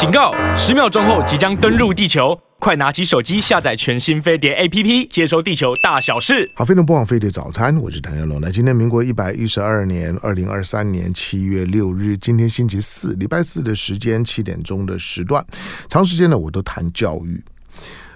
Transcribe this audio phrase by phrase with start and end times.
[0.00, 0.32] 警告！
[0.56, 6.50] 十秒钟后即将登陆地球，快拿起手机下载全新飞碟 APP，接收地球大小事。
[6.54, 8.40] 好，飞碟播报飞碟早餐，我是谭耀龙。
[8.40, 15.44] 那今天民国一百一十二年二零二三年七月六日，今天星期四，礼拜四的时间七点钟的时段，
[15.86, 17.44] 长时间呢我都谈教育，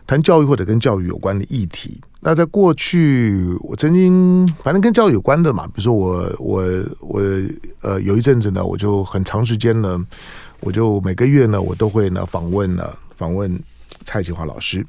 [0.07, 2.01] 谈教育或者跟教育有关的议题。
[2.21, 6.65] 那在过去，我曾经反正跟教育有关的嘛，比如说我我
[7.01, 7.21] 我
[7.83, 10.03] 呃有一阵子呢，我就很长时间呢，
[10.65, 13.63] 我就每个月呢，我都会呢访问呢访问
[14.03, 14.85] 蔡启华老师。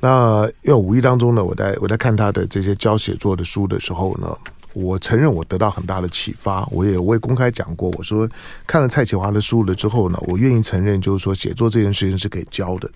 [0.00, 4.36] 那因为无意当中呢，我在我在看他的这些教写作的书的时候呢，
[4.74, 6.64] 我承认我得到很大的启发。
[6.70, 8.28] 我也我也公开讲过，我说
[8.66, 12.88] 看了蔡启华的书了之后呢，我愿意承认，就是说写作这件事情是可以教的。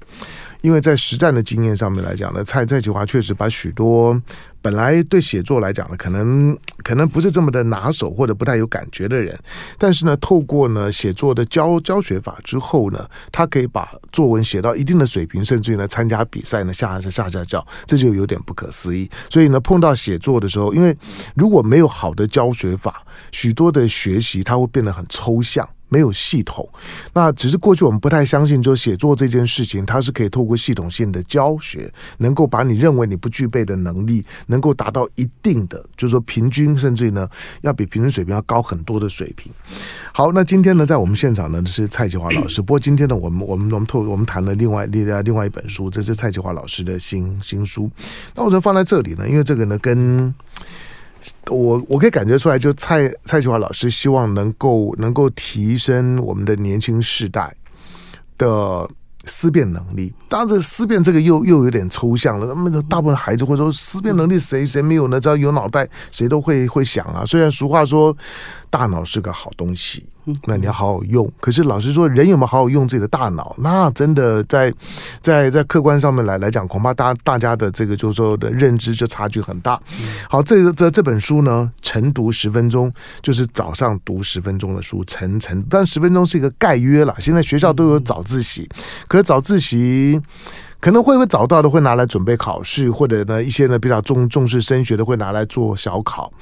[0.61, 4.21] 因为在实战的经验上面来讲呢，蔡蔡启华确实把许多
[4.63, 9.39] 本来对写作来讲呢，可能可能不是这么的拿手或者不太有感觉的人，
[9.77, 19.11] 但是呢，透过呢写作的教教学法之后呢，他可以把作文写到一定的水平，甚至于呢参加比赛呢下下下下教，这就有点不可思议。
[19.29, 20.97] 所以呢，碰到写作的时候，因为
[21.35, 25.69] 如果没有好的教学法，许多的学习它会变得很抽象。
[25.93, 26.67] 没有系统，
[27.13, 37.29] 那只是过去我们不太相信，就写作这件事情，它是可以透过系统性的教学，能够把你认为你不具备的能力，能够达到一定的，就是说平均，甚至呢，
[37.61, 39.53] 要比平均水平要高很多的水平。
[40.15, 47.91] 好，那今天呢，在我们现场呢是蔡其华老师，不过今天呢，我们我们我们透我们谈了另外另外另外一本书，这是蔡其华老师的新新书。
[48.35, 50.35] 那我就放在这里呢，因为这个呢跟。
[51.49, 57.55] 我我可以感觉出来，就蔡蔡启华老师希望能够能够提升我们的年轻世代
[58.37, 58.89] 的
[59.25, 60.13] 思辨能力。
[60.29, 62.47] 当然，这思辨这个又又有点抽象了。
[62.47, 65.21] 那么，大部分孩子会说，思辨能力谁谁没有呢？
[65.21, 67.25] 只要有脑袋，谁都会会想啊。
[67.25, 68.17] 虽然俗话说，
[68.73, 70.03] 大脑是个好东西。
[70.45, 73.55] 那你要好好用，可是老实说，人有没有好好用自己的大脑？
[73.59, 74.73] 那真的在
[75.21, 79.81] 在在客观上面来来讲，恐怕大大家的这个就是说的认知就差距很大。
[80.31, 87.13] 好，这个这这本书呢，晨读十分钟，就是早上读十分钟的书，晨晨，但十分钟是一个概约了。
[87.19, 88.69] 现在学校都有早自习，
[89.09, 90.21] 可是早自习
[90.79, 96.33] 可能会会早到的会拿来准备考试，或者呢一些呢比较重重视升学的会拿来做小考。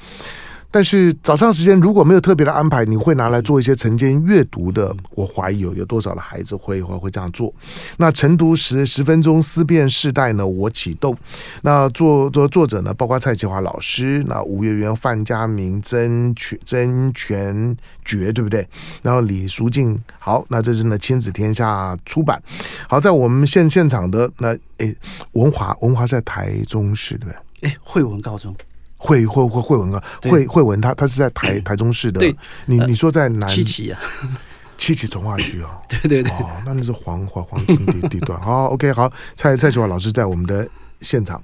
[0.71, 4.95] 但是早上时间如果没有特别的安排，你会拿来做一些晨间阅读的。
[5.15, 7.53] 我怀疑有有多少的孩子会会会这样做。
[7.97, 10.47] 那晨读十十分钟思辨世代呢？
[10.47, 11.15] 我启动。
[11.61, 12.93] 那作作作者呢？
[12.93, 18.65] 包括蔡其华老师，那吴月元、范家明、曾全曾全觉，对不对？
[19.01, 22.41] 然后李淑静，好，那这是呢亲子天下出版。
[22.87, 24.95] 好，在我们现现场的那诶，
[25.33, 27.69] 文华文华在台中市对不对？
[27.69, 28.55] 诶，惠文高中。
[29.03, 32.21] 惠惠惠惠文啊，惠惠文他他是在台 台中市的。
[32.67, 33.99] 你你说在南七期啊，
[34.77, 35.69] 七期从化区 哦。
[35.89, 38.39] 对对对，哦，那那是黄黄黄金地地段。
[38.39, 40.67] 好，OK，好，蔡蔡其华老师在我们的
[40.99, 41.41] 现场。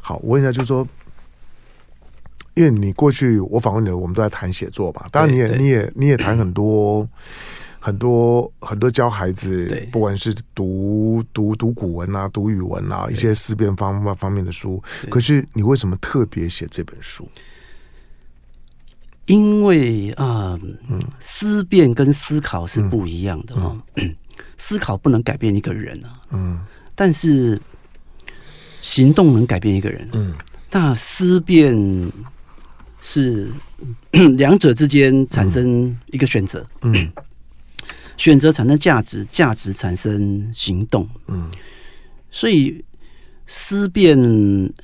[0.00, 0.86] 好，我问一下，就是说，
[2.54, 7.08] 因为你过去我访问你，我们都在谈写作嘛，当然你也你也你也谈很多。
[7.84, 14.80] 很多很多教孩子，不管是读读读古文啊，读语文啊，一些思辨方方面的书。
[15.10, 17.28] 可是你为什么特别写这本书？
[19.26, 20.56] 因为啊，
[20.88, 23.76] 嗯，思辨跟思考是不一样的啊。
[23.96, 24.16] 嗯嗯、
[24.56, 26.60] 思考不能改变一个人啊，嗯，
[26.94, 27.60] 但是
[28.80, 30.08] 行动能改变一个人。
[30.12, 30.32] 嗯，
[30.70, 31.76] 那思辨
[33.00, 33.50] 是
[34.36, 36.64] 两者之间产生一个选择。
[36.82, 36.92] 嗯。
[36.94, 37.12] 嗯
[38.22, 41.08] 选择产生价值，价值产生行动。
[41.26, 41.50] 嗯，
[42.30, 42.84] 所以
[43.48, 44.16] 思辨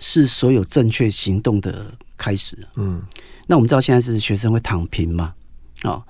[0.00, 2.59] 是所有正确行动的开始。
[2.75, 3.00] 嗯，
[3.47, 5.32] 那我们知道现在是学生会躺平嘛？
[5.82, 6.03] 啊、哦，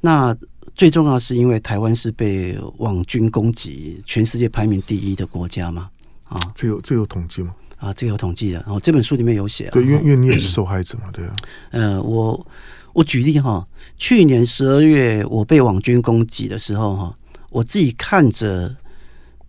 [0.00, 0.34] 那
[0.74, 5.90] 最重要是因为台湾是被网军攻击，全世界排名第一的国家嘛？
[6.24, 7.54] 啊、哦，这有这有统计吗？
[7.76, 8.60] 啊，这有统计的。
[8.60, 9.68] 然后这本书里面有写。
[9.72, 11.36] 对，因为因为你也是受害者嘛，对啊。
[11.72, 12.46] 嗯、呃，我。
[12.92, 17.14] 我举例哈，去年十二月我被网军攻击的时候哈，
[17.48, 18.74] 我自己看着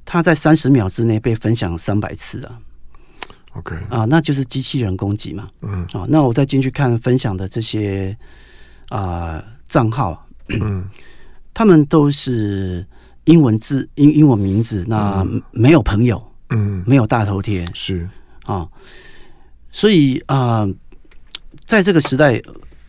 [0.05, 2.59] 他在三十秒之内被分享三百次啊
[3.55, 3.75] ，OK。
[3.89, 5.83] 啊，那就是机器人攻击嘛，嗯。
[5.93, 8.15] 啊，那我再进去看分享的这些
[8.89, 10.87] 啊账号，嗯，
[11.53, 12.85] 他们都是
[13.25, 18.07] 英文字英英文名字，那没有朋友，嗯，没有大头贴，是。
[18.45, 18.67] 啊，
[19.71, 20.67] 所以啊，
[21.65, 22.39] 在这个时代。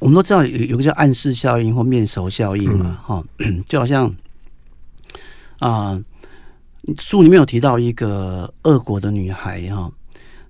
[0.02, 4.06] 我们都知道有有个叫暗示效应或面熟效应嘛，哈、嗯， 就好像
[5.60, 6.04] 啊、呃，
[6.98, 9.88] 书里面有提到一个俄国的女孩哈，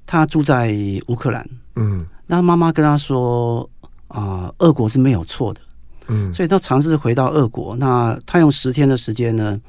[0.07, 0.75] 她住在
[1.09, 1.47] 乌克兰，
[1.77, 3.69] 嗯，那妈妈跟她说
[4.09, 5.61] 啊，俄、呃、国是没有错的，
[6.09, 9.61] 嗯，所以她尝试回到俄国，那她用十天的时间呢，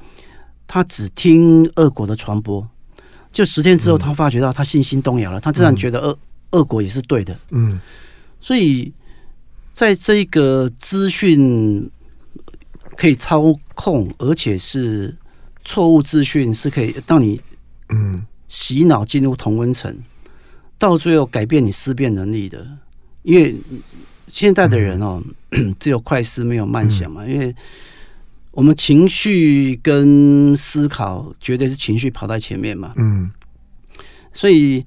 [0.66, 2.66] 她只听俄国的传播，
[3.30, 6.18] 就十天之后，她发觉到她信心动摇了，她自然觉得俄
[6.52, 7.36] 俄国也是对的。
[7.50, 7.78] 嗯，
[8.40, 8.90] 所以
[9.74, 11.90] 在这个资讯
[12.96, 15.14] 可以操控，而且是
[15.64, 17.38] 错误资讯是可以让你
[17.90, 19.94] 嗯洗脑进入同温层，
[20.78, 22.66] 到最后改变你思辨能力的。
[23.22, 23.54] 因为
[24.28, 25.22] 现在的人哦，
[25.78, 27.54] 只有快思没有慢想嘛，因为。
[28.56, 33.28] 我们情绪跟思考绝对是情绪跑在前面嘛，嗯，
[34.32, 34.86] 所以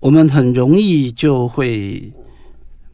[0.00, 2.12] 我们很容易就会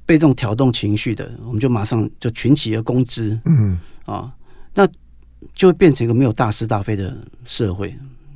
[0.09, 3.79] 被这种挑动情绪的，我们就马上就群起而攻之，嗯。
[4.07, 4.33] 啊，
[4.73, 4.89] 那
[5.53, 7.15] 就会变成一个没有大是大非的
[7.45, 7.95] 社会，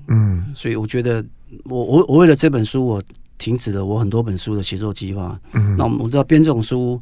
[0.08, 1.24] 嗯，所以我觉得
[1.64, 3.02] 我我我为了这本书，我
[3.38, 7.00] 停止了我很多本书的写作计划，嗯，那我们我知道编这种书。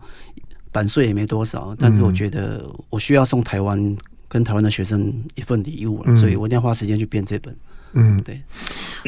[0.73, 3.97] 版税也没多少，但是我觉得我需要送台湾
[4.29, 7.53] 跟台湾的学生一份礼物了，嗯、所以我一定要花时间去编这本。
[7.95, 8.41] 嗯，对。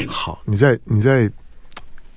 [0.08, 1.30] 好，你在你在，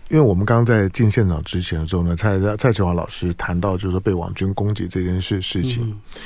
[0.10, 5.90] 因为我们刚刚在进现场之前的时候呢，蔡蔡启华老师谈到就是说被网军攻击这件事事情。
[5.90, 6.22] 嗯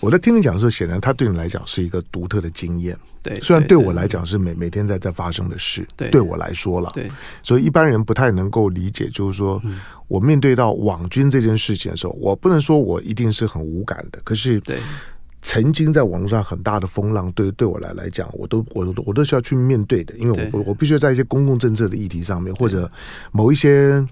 [0.00, 2.96] 我在听你讲的时候，显然他对你来讲是一个独特的经验。
[3.22, 5.86] 对，虽然对我来讲是每每天在在发生的事。
[5.94, 6.90] 对，对我来说了。
[6.94, 9.62] 对，所以一般人不太能够理解，就是说
[10.08, 14.18] 我面对到网军这件事情的时候，我不能说我一定是很无感的。
[14.24, 14.78] 可是，对，
[15.46, 22.90] 曾经在网络上很大的风浪，对对我来来讲，我都我都我都需要去面对的，因为我我必须在一些公共政策的议题上面，或者
[23.30, 24.04] 某一些。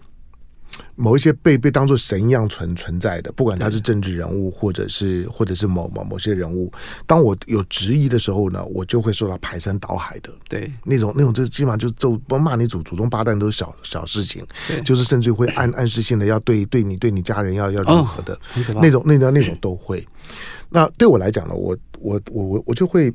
[0.96, 6.72] 某一些被被当做神一样存存在的，不管他是政治人物，或者是或者是某某某些人物，
[7.06, 10.30] 当我有质疑的时候呢，我就会受到排山倒海的。
[10.48, 14.44] 对，那种那种，这基本上就就不骂你祖祖宗八代都是小小事情，
[14.84, 20.04] 就是甚至会暗暗示性的要对对你对你家人要要如何的，哦、那种那种那种都会。
[20.74, 23.10] 那对我来讲呢，我我我我我就会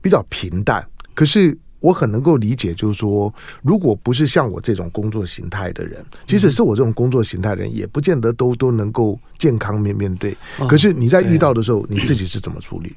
[0.00, 0.82] 比较平淡，
[1.14, 1.56] 可是。
[1.80, 3.32] 我很能够理解，就是说，
[3.62, 10.36] 如果不是像我这种工作形态的人，即使是我这种工作形态的人，也不见得都都能够健康面面对。
[10.68, 12.96] 可是你在遇到的时候，你自己是怎么处理？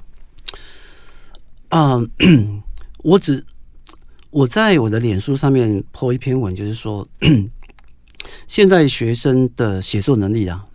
[1.70, 2.02] 啊，
[3.04, 3.46] 我只
[4.32, 7.08] 我在我的脸书上面 po 一篇文，就是说，
[8.48, 10.66] 现在学生的写作能力啊，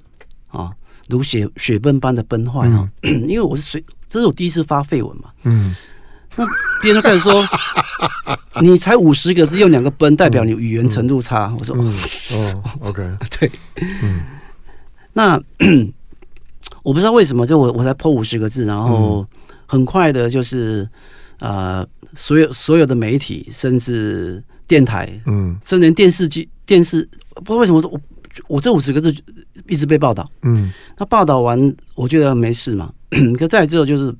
[0.46, 0.70] 啊，
[1.08, 5.74] 如雪雪崩般的崩坏啊， 因为我是随，这是我第一次发废文嘛，嗯。
[6.38, 6.44] 那
[6.82, 7.42] 别人就开始说，
[8.60, 11.50] 你才五十个字，用两个崩，代表你语言程度差。
[11.58, 13.02] 我说，哦，OK，
[13.40, 13.50] 对，
[14.02, 14.20] 嗯，
[15.14, 15.40] 那
[16.84, 19.26] 我不知道为什么，就我我才 po 五十个字，然后
[19.64, 20.86] 很快的，就是
[21.38, 27.98] 呃，所有所有的媒体，甚至电台，嗯，甚至连电视机、电视，不知道为什么我
[28.46, 29.10] 我这五十个字
[29.68, 32.92] 一直被报道，嗯，那报道完，我觉得没事嘛，
[33.38, 34.14] 可再之后就是。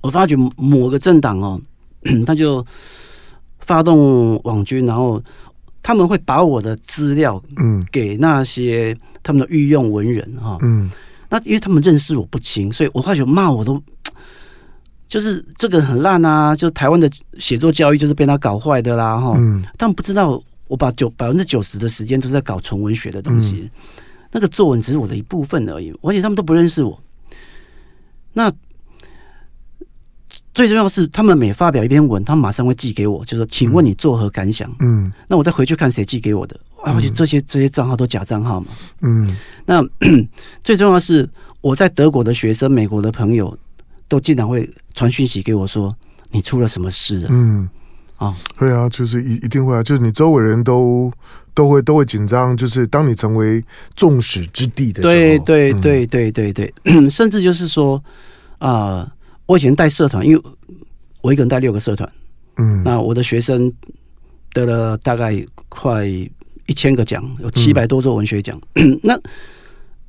[0.00, 1.60] 我发觉某个政党哦，
[2.26, 2.64] 他就
[3.60, 5.22] 发动网军，然后
[5.80, 7.80] 他们会把我的资料嗯。
[7.92, 10.90] 给那些他们的御用文人哈嗯，
[11.28, 13.80] 那因为他们认识我不清，所以我发觉骂我都
[15.06, 17.08] 就是这个很烂啊，就是台湾的
[17.38, 23.70] 写作教育就是被他搞坏的啦哈，嗯，他们不知道我把九百分之九十的时间都在搞纯文学的东西，
[24.32, 27.00] 那个作文只是我的一部分而已，而且他们都不认识我，
[28.32, 28.52] 那。
[30.54, 38.66] 最重要的是，他们每发表一篇文，他们马上会寄给我，就说：“请问你作何感想？”嗯，那我再回去看谁寄给我的，而且这些这些账号都假账号嘛。
[39.00, 39.34] 嗯，
[39.64, 39.82] 那
[40.62, 41.26] 最重要的是，
[41.62, 43.56] 我在德国的学生、美国的朋友
[44.08, 45.96] 都经常会传讯息给我说
[46.30, 47.66] ：“你出了什么事了？”嗯，
[48.18, 51.10] 啊，会啊，就是一一定会啊，就是你周围人都
[51.54, 53.62] 都会都会紧张，就是当你成为
[53.94, 58.02] 众矢之的的时候，对对对对对对，嗯、 甚至就是说
[58.58, 58.70] 啊。
[58.70, 59.12] 呃
[59.44, 60.42] 我以前带社团，因为
[61.20, 62.10] 我一个人带六个社团，
[62.56, 63.70] 嗯，那我的学生
[64.52, 65.34] 得了大概
[65.68, 68.58] 快一千个奖，有七百多座文学奖。
[68.76, 69.18] 嗯、那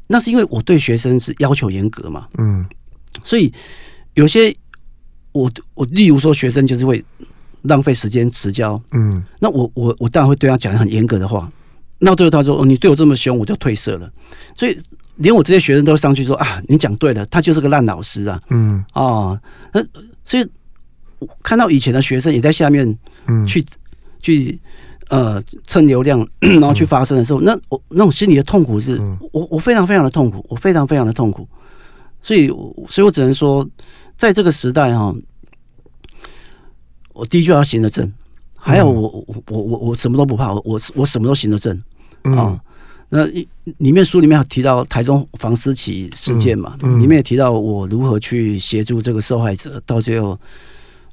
[0.07, 2.63] 那是因为我对学生是要求严格嘛，嗯，
[3.23, 3.51] 所以
[4.13, 4.55] 有些
[5.33, 7.03] 我我例如说学生就是会
[7.63, 11.51] 浪费时间迟交，嗯，那我我我当然会对他讲很严格的话。
[11.99, 14.09] 那最后他说：“哦，你对我这么凶，我就退社了。”
[14.55, 14.77] 所以。
[15.17, 18.41] 连我这些学生都上去说啊，你讲对了，他就是个烂老师啊。
[18.49, 19.39] 嗯，哦，
[19.71, 19.79] 那
[20.25, 20.49] 所以
[21.43, 22.83] 看到以前的学生也在下面
[23.45, 23.65] 去、嗯、
[24.19, 24.59] 去
[25.09, 31.47] 呃蹭流量，然后去发声的时候，嗯、那我那种心里的痛苦是，嗯、我我非常非常的痛苦，我非常非常的痛苦。
[32.23, 32.47] 所以，
[32.87, 33.69] 所以我只能说，
[34.17, 35.13] 在这个时代哈，
[37.13, 38.11] 我第一句要行得正，
[38.57, 41.75] 还有我我我我我什么都不怕，我我我什么都行得正
[42.23, 42.35] 啊。
[42.35, 42.59] 哦
[43.15, 50.35] 那一里面书里面有提到台中房思琪事件嘛，里面也提到我如何去协助这个受害者，到最后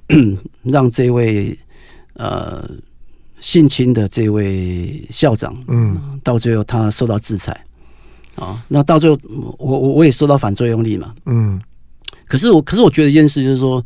[0.64, 1.59] 让这位
[2.14, 2.66] 呃
[3.38, 7.66] 性侵的这位校长，嗯，到最后他受到制裁
[8.37, 8.64] 啊。
[8.66, 9.19] 那到最后，
[9.59, 11.61] 我我我也受到反作用力嘛，嗯。
[12.26, 13.85] 可是我可是我觉得一件事就是说，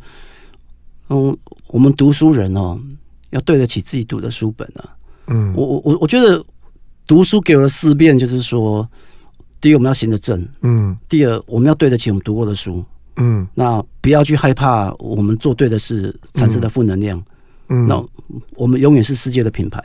[1.09, 2.79] 嗯，我们读书人哦，
[3.31, 4.89] 要对得起自己读的书本啊。
[5.27, 6.43] 嗯，我我我我觉得
[7.07, 8.87] 读书给我的思辨就是说，
[9.59, 12.83] 第一我们要行得正，嗯，第二我们要对得起我们读过的书。
[13.17, 17.23] 嗯，那不要去害怕我们做对的事产生的负能量。
[17.69, 18.05] 嗯，那
[18.55, 19.79] 我们永远是世界的品牌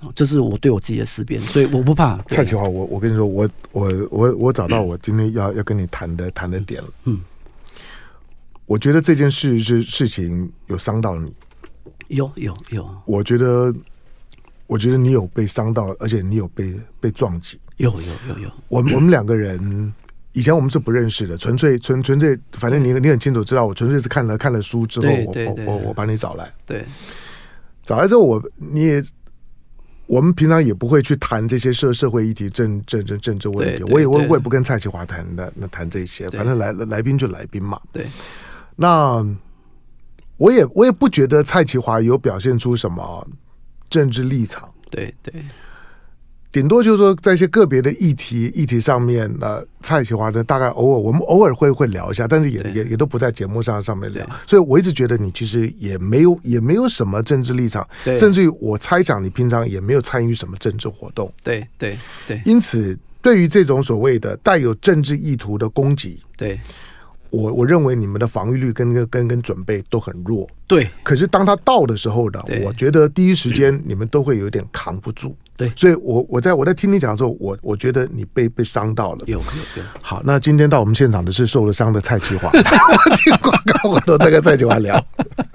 [0.00, 2.16] 啊，这是我对我自己的思辨，所以我不怕。
[2.28, 6.88] 蔡启华，我我跟你说，我我我我找到我今天要要跟你谈的谈的点了。
[7.04, 7.20] 嗯，
[8.68, 11.34] 我觉得这件事是事情有伤到你，
[12.06, 12.88] 有有有。
[13.04, 13.74] 我觉得，
[14.68, 17.58] 我觉得你有被伤到，而且你有被被撞击。
[17.78, 18.50] 有有有有。
[18.68, 19.92] 我们我们两个人。
[20.32, 26.84] 以前我们是不认识的，纯粹纯纯粹，反正你你很清楚知道，我纯粹是看了看了书之后，我我我我把你找来，对，
[27.82, 29.02] 找来之后我你也，
[30.06, 38.06] 我们平常也不会去谈这些社社会议题、政政政政治问题，我也我我也不跟蔡启华谈的，那谈这些，反正来来宾就来宾嘛，对，
[38.80, 39.26] 那
[40.36, 43.26] 我也我也不觉得蔡启华有表现出什么
[43.90, 45.34] 政治立场，对对。
[46.50, 54.26] 顶多就是说，在一些个别的议题议题上面，呃，蔡启华呢，大概偶尔我们偶尔会会聊一下，但是也也也都不在节目上上面聊。
[54.46, 61.30] 所以我一直觉得你其实也没有也没有什么政治立场，甚至于我猜想你平常也没有参与什么政治活动。
[61.42, 62.40] 对对对。
[62.46, 66.58] 因此，对于这种所谓的带有政治意图的攻击，对。
[67.30, 70.88] 我我认为你们的防御率跟跟跟跟准备都很弱，对。
[71.02, 75.70] 可是当他到的时候呢，我觉得第一时间你们都会有点扛不住，对。
[75.76, 79.44] 所以我我在我在听你讲的时候，我我觉得你被被伤到了，有有
[79.76, 79.82] 有。
[80.00, 84.94] 好，那今天到我们现场的是受了伤的蔡启华， 我进广告，我都在跟蔡启华聊。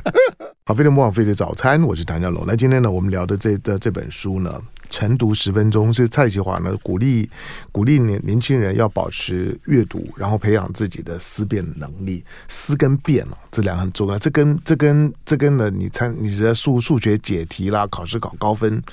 [0.66, 2.44] 好，飞碟模仿飞碟早餐，我是谭家龙。
[2.48, 4.62] 那今天呢，我们聊的这的这本书呢。
[4.94, 7.28] 晨读十分钟是蔡启华呢，鼓励
[7.72, 12.24] 鼓励年年轻人要保持阅读，然后培养自己的思辨能力。
[12.48, 14.20] 思跟辨哦，这两个很重要。
[14.20, 18.84] 这跟这跟这跟呢，你参你在数数学解题啦，考试考高分，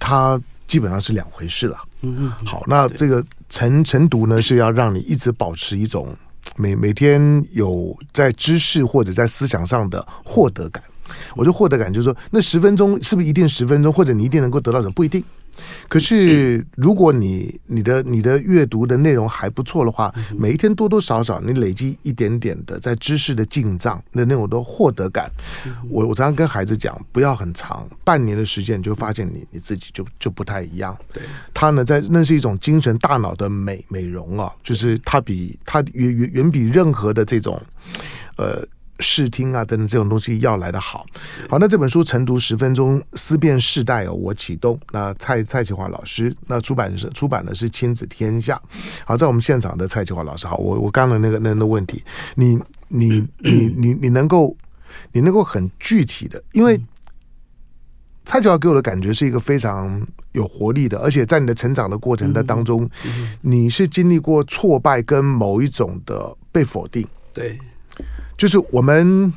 [0.00, 1.78] 它基本上是两回事了。
[2.00, 2.32] 嗯嗯。
[2.44, 6.16] 好，那这个晨晨读呢，是要让你一直保持一种
[6.56, 10.82] 每每天有在知识或者在思想上的获得感。
[11.34, 14.92] 我就获得感，就是说，那十分钟是不是一定十分钟，或者你一定能够得到什么？
[14.92, 15.22] 不一定。
[15.88, 25.30] 可是，如果你你的你的阅读的内容还不错的话，每一天多多少少你累积一点点的在知识的进账的那种的获得感。
[25.88, 30.94] 我我常常跟孩子讲，不要很长，半年的时间，你就发现你你自己就就不太一样。
[31.10, 31.22] 对，
[31.54, 37.58] 他呢，在那是一种精神大脑的美美容啊，就是它比它远远远比任何的这种
[38.36, 38.62] 呃。
[39.00, 41.04] 视听啊等等这种东西要来的好，
[41.48, 44.78] 好，那这本书晨读十分钟思辨世代哦，我启动。
[44.90, 48.60] 那蔡蔡启华老师，那出版社出版的是亲子天下。
[49.04, 52.02] 好，在我们现场的蔡启华老师，好，我我刚刚那个那那个问题，
[52.36, 54.56] 你你你你你能够
[55.12, 56.80] 你能够很具体的，因为
[58.24, 62.88] 蔡启华给我的感觉是一个非常有活力的，而且在你的成长的过程的当中，
[63.42, 67.58] 你是经历过挫败跟某一种的被否定，对。
[68.36, 69.32] 就是我们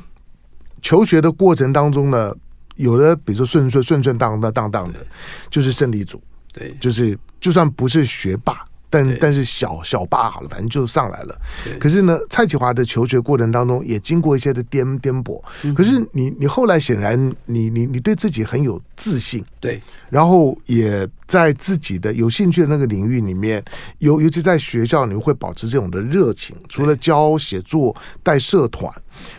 [0.82, 2.34] 求学的过程当中呢，
[2.76, 5.04] 有的比如说顺顺顺顺当当当当的，
[5.48, 8.64] 就是胜利组，对，就是就算不是学霸。
[8.90, 11.40] 但但是小小霸好了，反正就上来了。
[11.78, 15.40] 可是呢，蔡启华的求学过程当中也经过一些的颠颠簸。
[15.74, 19.80] 可是你你后来显然你你你对自己很有自信，对，
[20.10, 23.64] 然后也在自己的有兴趣的那个领域里面，
[23.98, 26.56] 尤尤其在学校，你会保持这种的热情。
[26.68, 27.94] 除了教写作、
[28.24, 28.92] 带社团，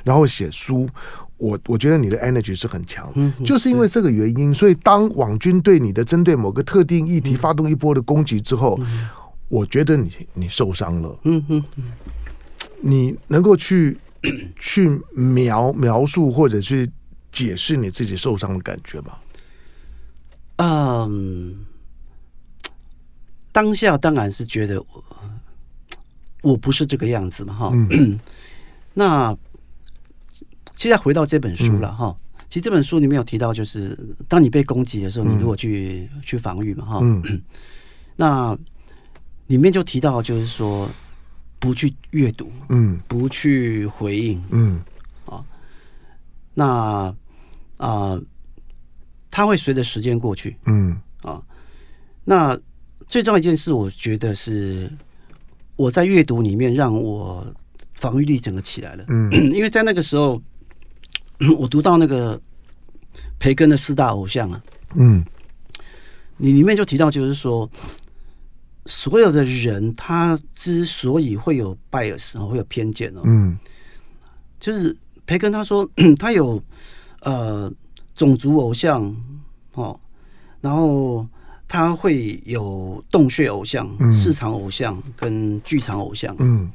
[0.06, 0.88] 然后写书，
[1.36, 3.12] 我我觉得你的 energy 是很强。
[3.44, 8.80] 就是因为这个原因，所以当网军对你的针对某个特定议题发动一波的攻击之后。
[9.52, 11.64] 我觉得你你受伤了，嗯哼，
[12.80, 13.98] 你能够去
[14.58, 16.90] 去描描述或者去
[17.34, 19.18] 解释你自己受伤的感觉吗？
[20.56, 21.66] 嗯，
[23.52, 25.04] 当下当然是觉得我
[26.44, 27.72] 我不是这个样子嘛，哈。
[27.74, 28.18] 嗯、
[28.96, 29.36] 那
[30.78, 32.16] 现在回到这本书了，哈、嗯。
[32.48, 33.98] 其实这本书里面有提到，就是
[34.30, 37.00] 当你被攻击的时候，你如果去、嗯、去防御嘛，哈。
[37.02, 37.42] 嗯。
[38.16, 38.58] 那
[39.52, 40.90] 里面就提到，就是说
[41.60, 44.80] 不去阅读，嗯，不去回应，嗯，
[45.26, 45.44] 啊，
[46.54, 46.66] 那
[47.76, 48.24] 啊、呃，
[49.30, 51.44] 它会随着时间过去，嗯，啊，
[52.24, 52.58] 那
[53.10, 54.90] 最重要一件事，我觉得是
[55.76, 57.46] 我在阅读里面让我
[57.96, 60.42] 防御力整个起来了，嗯， 因为在那个时候，
[61.60, 62.42] 我读到那个
[63.38, 64.64] 培根的四大偶像啊，
[64.96, 65.26] 嗯，
[66.38, 67.70] 你里面就提到，就是说，
[68.88, 73.58] 所有的人他之所以会有 bias 会有偏见哦，嗯，
[74.60, 74.96] 就是
[75.26, 76.62] 培根他说 他有
[77.22, 77.72] 呃
[78.16, 79.16] 种族偶像
[79.76, 80.00] 哦，
[80.62, 81.28] 然后
[81.68, 86.70] 他会有洞穴偶像、嗯、市场偶像跟剧场偶像，嗯，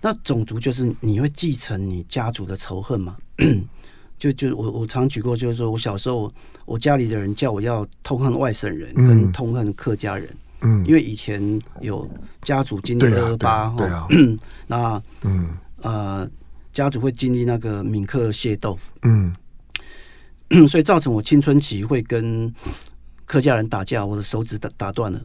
[0.00, 3.16] 那种族就是你会继承你家族的仇恨嘛？
[4.18, 6.30] 就就我我常举过，就是说我小时候
[6.66, 10.28] 我家里的人叫我要痛恨外省人跟痛恨客家人。
[10.28, 12.08] 嗯嗯，因为以前有
[12.42, 14.06] 家族经历二二八，对啊，
[14.66, 15.48] 那嗯。
[15.82, 16.28] 呃，
[16.74, 19.34] 家族会经历那个闽客械斗，嗯，
[20.68, 22.54] 所以造成我青春期会跟
[23.24, 25.18] 客家人打架，我的手指打打断了。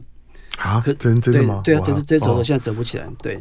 [0.56, 1.60] 啊，真真的吗？
[1.62, 3.06] 对啊，这这手现在折不起来。
[3.22, 3.38] 对，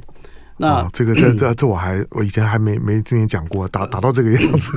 [0.58, 4.70] 那这个 这这这我还我以前还没没听你讲过，打打到这个样子。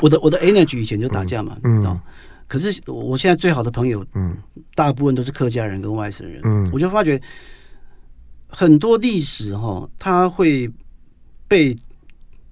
[0.00, 2.00] 我的我的 energy 以前就打架嘛，嗯。
[2.48, 4.34] 可是我现在最好的朋友，嗯，
[4.74, 7.20] 大部分都是客家人跟外省人，嗯，我就发觉
[8.48, 10.68] 很多历史哈，它会
[11.46, 11.76] 被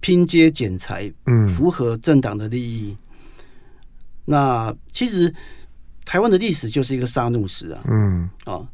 [0.01, 2.95] 拼接剪裁，嗯，符合政党的利益。
[4.27, 5.35] 那其实
[6.05, 8.69] 台湾的历史就是一个杀戮史啊，嗯，哦，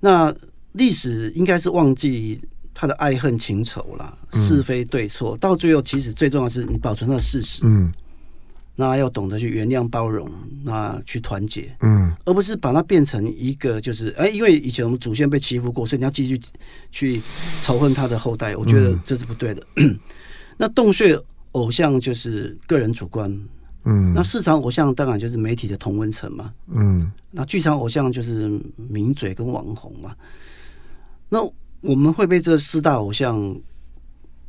[0.00, 0.34] 那
[0.72, 2.40] 历史应该是忘记
[2.72, 7.92] 他的爱恨情仇啦，是非对错，到最后其实最重要的是你保存它的事实，嗯。
[8.82, 10.28] 那要懂得去原谅、包容，
[10.64, 16.40] 那去团结，嗯，而不是把它变成一个就是，哎，因为以前我们祖先被欺负过，所以你要继续
[16.90, 17.22] 去
[17.62, 19.64] 仇恨他的后代，我觉得这是不对的。
[19.76, 19.96] 嗯、
[20.58, 21.16] 那洞穴
[21.52, 23.30] 偶像就是个人主观，
[23.84, 30.12] 嗯，那市场偶像当然就是媒体的同温层嘛，嗯，那剧场偶像就是名嘴跟网红嘛，
[31.28, 31.38] 那
[31.82, 33.56] 我们会被这四大偶像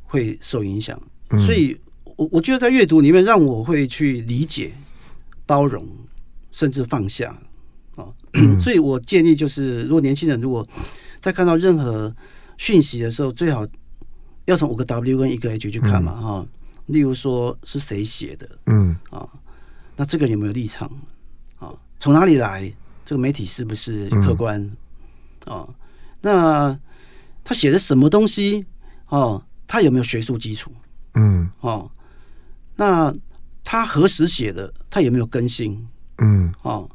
[0.01, 0.99] 会受影响，
[1.29, 1.77] 嗯、所以。
[2.17, 4.74] 我我觉得在阅读里面，让我会去理解、
[5.46, 5.88] 包容，
[6.51, 7.38] 甚至放下
[7.96, 8.07] 啊。
[8.59, 10.68] 所以我建议就是，如果年轻人如果
[11.20, 12.14] 在看到任何
[12.57, 13.66] 讯息的时候，最好
[14.46, 16.46] 要从五个 W 跟一个 H 去看嘛哈。
[16.87, 19.27] 例如说是谁写的，嗯啊，
[19.96, 20.92] 那这个有没有立场
[21.57, 21.74] 啊？
[21.98, 22.74] 从哪里来？
[23.05, 24.70] 这个媒体是不是客观
[25.46, 25.68] 啊？
[26.22, 26.77] 那
[27.44, 28.66] 他写的什么东西？
[29.09, 30.72] 哦，他有没有学术基础？
[31.14, 31.90] 嗯哦。
[32.75, 33.14] 那
[33.64, 34.74] 他何时写的？
[34.90, 35.88] 他有没有更新？
[36.18, 36.90] 嗯，哦，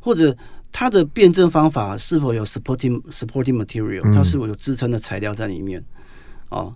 [0.00, 0.36] 或者
[0.72, 4.02] 他的辩证方法是否有 supporting supporting material？
[4.14, 5.84] 他是否有支撑的材料在里面？
[6.48, 6.74] 哦，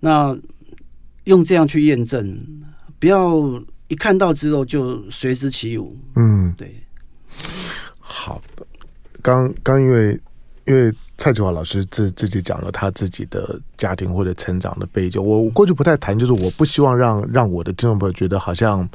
[0.00, 0.36] 那
[1.24, 2.38] 用这样去验证，
[2.98, 3.36] 不要
[3.88, 5.96] 一看到之后就随之起舞。
[6.16, 6.82] 嗯，对。
[7.98, 8.66] 好的，
[9.22, 10.20] 刚刚因为
[10.66, 10.92] 因为。
[11.18, 18.88] 蔡启华老师自自己讲了他自己的家庭或者成长的背景，我过去不太谈，就是我不希望让让我的听众朋友觉得好像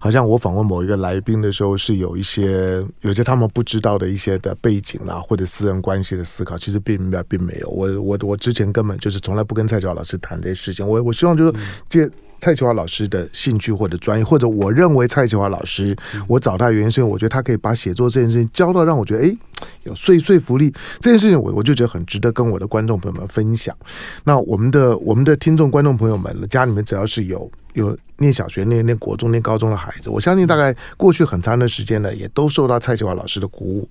[0.00, 7.68] 好像我访问某一个来宾的时候是有一些有些他们不知道的一些的背景啦，或者私人关系的思考，其实并并没有。
[7.70, 11.54] 我我我之前根本就是从来不跟蔡启华老师谈这些事情，我我希望就是
[11.88, 12.10] 借。
[12.40, 15.96] 蔡启华老师的兴趣或者专业，或者我认为蔡启华老师，
[16.26, 19.36] 我找他的原因是因为我觉得他可以把写作这件事情教到让我觉得哎
[19.82, 23.76] 有说说服力，这件事情我我就觉得很值得跟我的观众朋友们分享。
[24.24, 33.88] 那我们的我们的听众观众朋友们，家里面只要是有有念小学、念念国中、念高中的孩子，我相信大概过去很长的时间呢，也都受到蔡启华老师的鼓舞。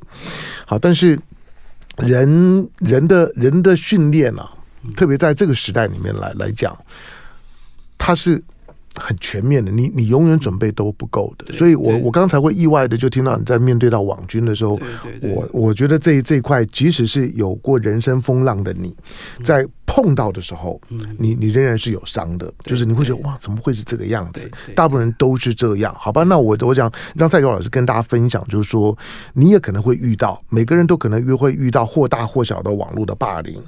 [0.65, 1.19] 好，但是
[1.97, 4.49] 人人的人的训练啊，
[4.95, 6.75] 特别在这个时代里面来来讲。
[8.07, 8.41] 他是
[8.95, 14.79] 很全面的，你你永远准备都不够的，所以我我刚才会意外的就听到你在面对到网军的时候，
[15.21, 18.95] 我我觉得这这一块，即使是有过人生风浪的你，
[19.43, 19.67] 在。
[19.97, 20.79] 碰到的时候，
[21.17, 24.47] 你你仍然是有伤的，就是你会觉得哇，怎么会是这个样子？
[24.75, 26.21] 大部分人都是这样，好吧？
[26.21, 28.95] 那我我想让蔡启华老师跟大家分享，就是说
[29.33, 33.59] 你也可能会遇到，每个人都可能约会遇到或大或小的网络的霸凌，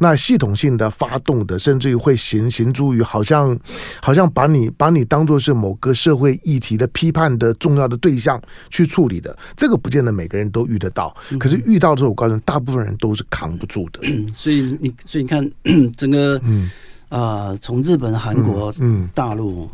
[0.00, 3.56] 那系统性的发动的，甚至于会行行诸于好像
[4.02, 14.00] 好像把你把你当做是某个社会议题的批判的重要的对象去处理的，这个不见得每个人都遇得到，可是遇到的时候，我告诉你，大部分人都是扛不住的。
[14.34, 15.48] 所以你所以你看。
[15.96, 16.70] 整个嗯
[17.08, 19.70] 啊，从、呃、日本、韩国、嗯大陆，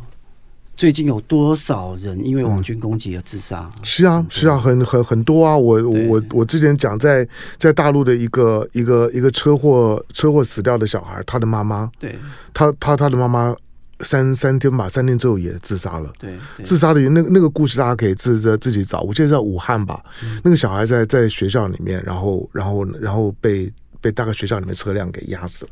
[0.76, 3.70] 最近有多少人因为网军攻击而自杀？
[3.82, 5.56] 是啊，是啊，很很很多啊！
[5.56, 12.18] 我我我之前讲在在大陆的一个一个一个车祸车祸死掉的小孩，他的妈妈，对，
[12.52, 13.54] 他他他的妈妈
[14.00, 16.12] 三三天吧，三天之后也自杀了。
[16.18, 19.00] 对，自杀的原因那那个故事大家可以自自自己找。
[19.00, 20.02] 我记得在武汉吧，
[20.42, 23.72] 那个小孩在在学校里面，然后然后然后被。
[24.02, 25.70] 被大概学校里面车辆给压死了。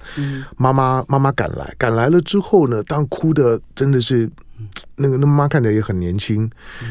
[0.57, 4.31] 妈妈妈妈赶来，赶来了之后呢，当哭的真的是
[4.97, 6.49] 那个那妈妈看起来也很年轻，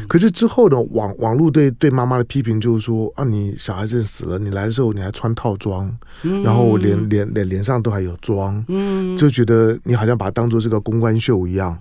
[0.08, 5.90] 可是之后呢，网网络对对妈妈的批评就是说啊，你小孩子死了，你来的时候你还穿套装，
[6.44, 8.64] 然后脸脸脸脸上都还有妆，
[9.16, 11.76] 就觉得你好像把它当做这个公关秀一样。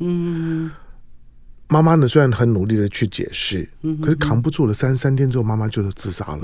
[1.70, 3.70] 妈妈呢，虽然很努力的去解释，
[4.02, 4.74] 可是扛不住了。
[4.74, 6.42] 三三天之后，妈妈就自杀了。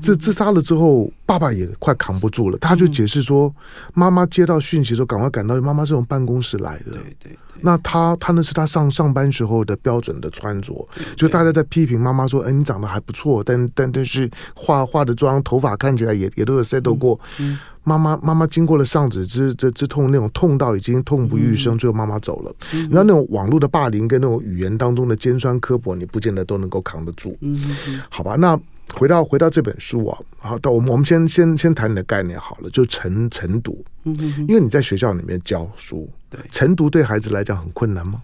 [0.00, 2.58] 自自杀了之后，爸爸也快扛不住了。
[2.58, 3.52] 他就解释说，
[3.94, 5.58] 妈妈接到讯息的时候，赶快赶到。
[5.62, 6.92] 妈妈是从办公室来的。
[6.92, 7.38] 对对对。
[7.60, 10.86] 那他他那是他上上班时候的标准的穿着。
[11.16, 17.18] 就大家在批评妈妈说：“哎，你长得还不错，但但但是化化的妆，头发看起来也也都有 settle 过。”
[17.86, 22.50] 妈妈妈妈经过了丧子之之之痛，那种痛到已经痛不欲生，最后妈妈走了。
[22.72, 27.36] 你知道那种网络的霸凌跟那种语言当中的尖酸刻薄，你不见得都能够扛得住。
[28.08, 28.58] 好吧，那
[28.92, 33.84] 回到回到这本书啊，好，到我们我们先先先谈你的概念好了，就晨晨读。
[34.04, 38.22] 因为你在学校里面教书，对，晨读对孩子来讲很困难吗？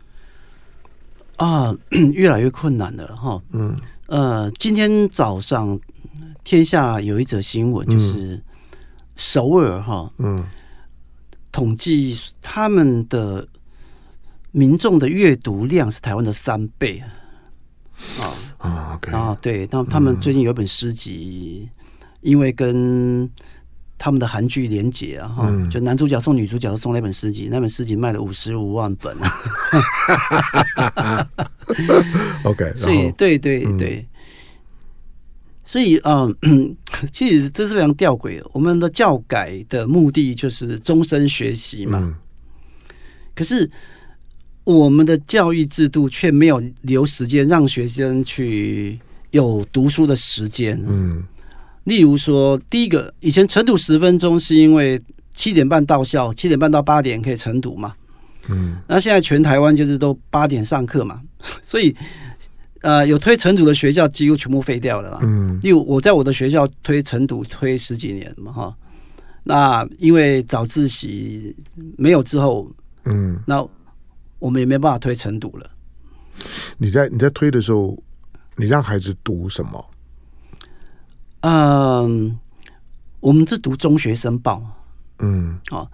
[1.36, 1.74] 啊，
[2.12, 3.42] 越来越困难了哈。
[3.52, 5.78] 嗯呃，今天早上
[6.44, 8.40] 天下有一则新闻就是。
[9.16, 10.42] 首尔哈，嗯，
[11.52, 13.46] 统计他们的
[14.50, 17.02] 民众的阅读量是台湾的三倍
[18.18, 21.68] 啊啊，OK 啊，对，那他们最近有一本诗集，
[22.20, 23.28] 因为跟
[23.98, 29.16] 他们的韩剧连结啊，哈，就男主角送女主角送了一本诗集，那本诗集卖了五十五万本，
[32.44, 34.06] OK， 所以对对对。
[35.62, 36.34] 所以，嗯，
[37.12, 38.42] 其实这是非常吊诡。
[38.52, 42.00] 我们的教改的目的就是终身学习嘛。
[42.02, 42.14] 嗯、
[43.36, 43.70] 可是，
[44.64, 48.98] 我们的教育制度却没有留时间让学生去
[49.30, 50.80] 有读书的时间。
[50.86, 51.22] 嗯，
[51.84, 55.00] 例如说，第一个，以前晨读十分钟是因为
[55.34, 57.94] 七点半到校，七点半到八点可以晨读嘛。
[58.48, 61.20] 嗯，那现在全台湾就是都八点上课嘛，
[61.62, 61.94] 所以。
[62.82, 65.18] 呃，有推晨读的学校几乎全部废掉了嘛。
[65.20, 68.74] 嗯，例如我在我的学校推晨读推十几年嘛，哈。
[69.44, 71.54] 那因为早自习
[71.98, 72.72] 没有之后，
[73.04, 73.62] 嗯，那
[74.40, 75.70] 我们也没办法推晨读了。
[76.76, 77.96] 你在你在推的时候，
[78.56, 79.90] 你让孩子读什么？
[81.42, 82.36] 嗯，
[83.20, 84.60] 我们是读中学生报。
[85.20, 85.88] 嗯，哦。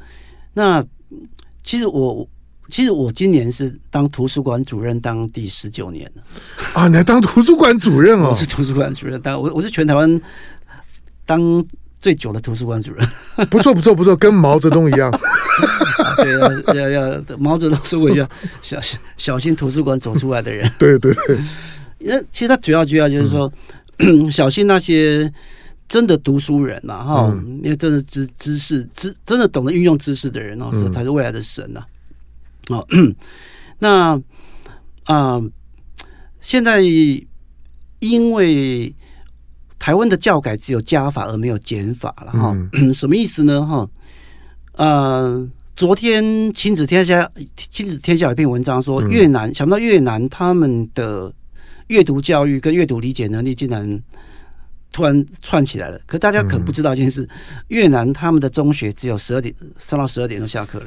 [0.54, 0.82] 那
[1.62, 2.26] 其实我。
[2.68, 6.22] 其实我今年是当图书馆主任当第十九年了
[6.74, 6.88] 啊！
[6.88, 8.30] 你还当图书馆主任哦？
[8.30, 10.20] 我是图书馆主任，当我我是全台湾
[11.24, 11.64] 当
[12.06, 13.04] 最久的图书馆主任。
[13.50, 15.10] 不错不错不错，跟毛泽东一样。
[16.18, 18.24] 对，要要要，毛泽东说过一句：
[18.62, 20.70] 小心小心图书馆走出来的人。
[20.78, 21.36] 对对对。
[21.98, 23.52] 那其实他主要主要就是说，
[23.98, 25.28] 嗯、 小心那些
[25.88, 31.80] 真的读书人嘛，哈、嗯，因为真的知知识知真的懂得运用知识的人哦，是才是未来的神呐、
[32.68, 32.78] 啊。
[32.78, 32.86] 哦，
[33.80, 34.12] 那
[35.06, 35.50] 啊、呃，
[36.40, 36.80] 现在
[37.98, 38.94] 因为
[39.78, 43.64] 台湾的教改只有加法而没有减法了哈，嗯、 什么意思呢？
[43.64, 43.88] 哈，
[44.72, 51.32] 呃，昨天亲子天下亲子天下有一篇文章说，越南、嗯、想不到越南他们的
[51.88, 54.02] 阅读教育跟阅读理解能力竟然
[54.92, 56.00] 突然串起来了。
[56.06, 57.28] 可大家可不知道一件事，嗯、
[57.68, 60.86] 越南他们的中学只有十二点上到十二点就下课了。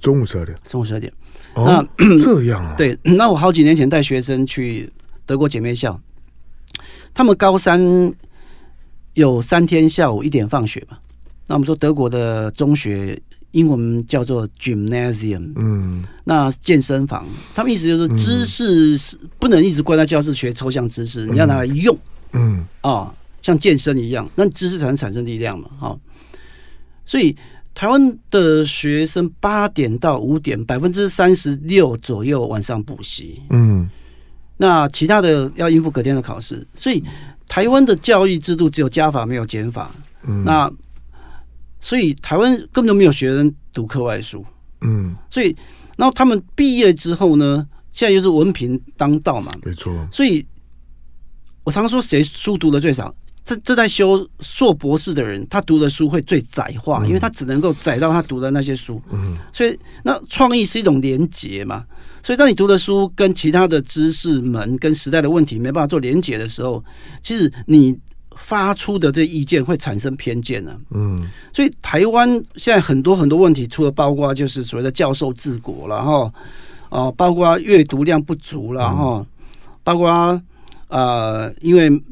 [0.00, 1.12] 中午十二点，中午十二点。
[1.54, 1.64] 哦、
[1.96, 2.74] 那这样啊？
[2.76, 4.92] 对，那我好几年前带学生去
[5.26, 5.98] 德国姐妹校，
[7.18, 7.82] 他们高三
[9.14, 10.96] 有三天下午一点放学嘛。
[11.48, 17.26] 那我们说德国的中学英文叫做 gymnasium，嗯，那健身房，
[17.56, 21.98] 他们意思就是知识是不能一直关在教室学抽象知识，嗯、你要拿来用，
[22.34, 25.98] 嗯啊、哦，像健身一样，那知识才能产生力量嘛，
[27.04, 27.34] 所以。
[27.74, 33.40] 台湾的学生八点到五点，百分之三十六左右晚上补习。
[33.50, 33.88] 嗯，
[34.58, 37.02] 那其他的要应付隔天的考试，所以
[37.46, 39.90] 台湾的教育制度只有加法没有减法。
[40.24, 40.70] 嗯，那
[41.80, 44.44] 所以台湾根本就没有学生读课外书。
[44.80, 45.56] 嗯，所以
[45.96, 49.52] 然后他们毕业之后呢，现在就是文凭当道嘛。
[49.64, 50.06] 没错。
[50.12, 50.44] 所以
[51.62, 53.14] 我常说，谁书读的最少？
[53.44, 59.00] 这这在修硕博士的人，他读的书会最窄化，因为他只能够窄到他读的那些书。
[59.10, 61.86] 嗯，所以那创意是一种连结嘛。
[62.22, 66.82] 所以当你读的书跟其他的知识门跟时代的问题没办法做连结的时候，
[67.22, 67.96] 其实你
[68.36, 70.78] 发出的这意见会产生偏见呢。
[70.90, 76.32] 嗯，所以台湾现在很多很多问题，除了包括就是所谓的教授治国，然后
[76.88, 79.26] 哦，包括阅读量不足，然后
[79.82, 80.42] 包括
[80.88, 82.02] 呃，因为。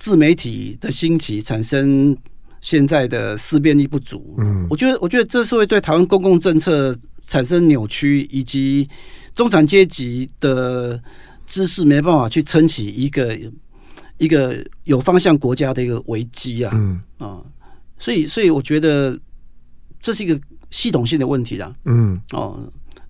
[0.00, 2.16] 自媒体的兴起产生
[2.60, 8.88] 现在的思辨力不足，嗯，我觉得，我觉得这是会对台湾公共政策产生扭曲，以及
[9.38, 11.00] 中产阶级的
[11.46, 13.38] 知识没办法去撑起一个
[14.16, 17.00] 一个有方向国家的一个危机啊，嗯。
[17.18, 17.38] 啊，
[18.00, 19.16] 所以所以我觉得
[20.00, 20.36] 这是一个
[20.72, 22.20] 系统性的问题啦，嗯。
[22.32, 22.58] 哦，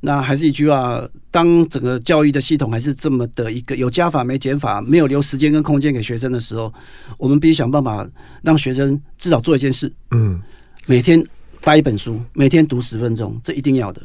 [0.01, 6.71] 那还是一句话，当整个教育的系统还是这么的一个有加法没减法，没有留时间跟空间给学生的时候，
[7.17, 8.07] 我们必须想办法
[8.43, 10.39] 让学生至少做一件事，嗯，
[10.85, 11.25] 每天
[11.63, 14.03] 带一本书，每天读十分钟，这一定要的。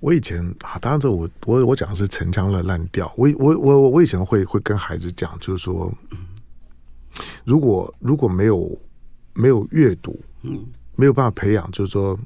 [0.00, 3.12] 我以前啊，当然这我我我讲的是陈腔的滥调。
[3.16, 5.92] 我我我我以前会会跟孩子讲，就是说，
[7.44, 8.78] 如果如果没有
[9.34, 12.18] 没有阅读，嗯，没有办法培养，就是说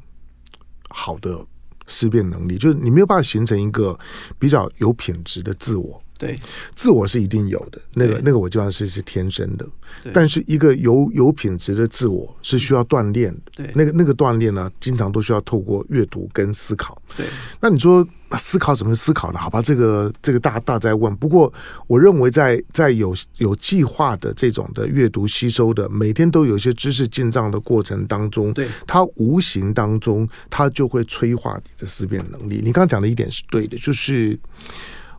[0.89, 1.45] 好的
[1.89, 3.99] 思辨能力，就是你没有办法形成一个
[4.39, 6.01] 比较有品质的自我。
[6.17, 6.39] 对，
[6.75, 9.67] 自我是一定有的，那个那个我基本上是是天生的。
[10.13, 13.41] 但是一个有有品质的自我是需要锻炼的。
[13.57, 17.01] 对，那个那个锻炼呢，经常都需要透过阅读跟思考。
[17.17, 17.27] 对，
[17.61, 19.39] 那你说思考怎么思考呢？
[19.39, 21.15] 好吧，这个这个大大在问。
[21.17, 21.53] 不过
[21.87, 32.61] 我认为在在有有计划的这种的阅读吸收的，每天都有一些知识进账的过程当中，对，它无形当中它就会催化你的思辨能力。
[32.65, 34.39] 你刚刚讲的一点是对的，就是。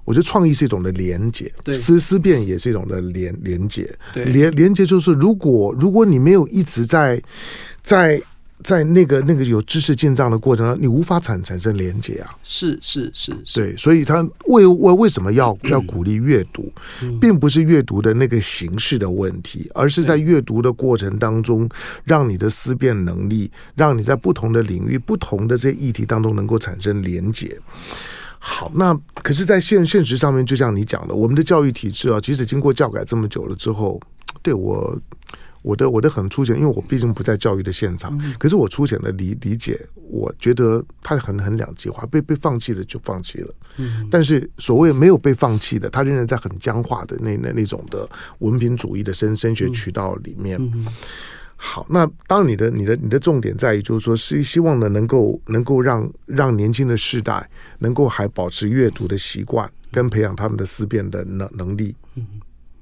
[0.06, 3.94] 我觉得创意是一种的连接，思思辨也是一种的连连接。
[4.14, 7.22] 连连接就是，如果如果你没有一直在
[7.84, 8.22] 在
[8.64, 12.34] 在那个那个有知识进账的过程中，你无法产产生连接啊。
[12.42, 16.72] 是是是，是，对，所以他为为为什么要 要鼓励阅读，
[17.20, 21.68] 并不是阅读的那个形式的问题，而是在阅读的过程当中，
[22.06, 27.60] 让你的思辨能力，让你在不同的领域、不同的这些议题当中能够产生连结。
[28.48, 34.00] 好，那可是，在现现实上面，就像你讲的，我们的教育体制啊，即使经过教改这么久了之后，
[34.44, 34.96] 对我，
[35.64, 43.54] 我的我的很粗浅，因为我毕竟不在教育的现场，可是我粗浅的理理解，我觉得他很很两极化，被被放弃的就放弃了，
[44.12, 48.08] 但是所谓没有被放弃的，他仍然在很僵化的那那那种的
[48.40, 50.62] 文凭主义的升升学渠道里面。
[51.58, 61.96] 好，那当，你的、你的、你的重点在于，就是说，是希望呢，能够能够让让年轻的世代能够还保持阅读的习惯，跟培养他们的思辨的能能力。
[62.16, 62.28] 嗯，